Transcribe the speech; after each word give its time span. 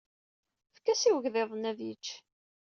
Efk-as 0.73 1.01
i 1.09 1.11
wegḍiḍ-nni 1.15 1.69
ad 1.71 1.79
yečč. 1.87 2.07